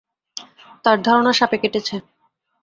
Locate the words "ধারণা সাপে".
1.01-1.57